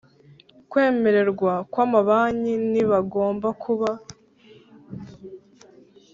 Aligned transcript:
kwemererwa 0.69 1.53
kw 1.71 1.77
Amabanki 1.85 2.53
ntibagomba 2.71 3.49
kuba 3.63 3.89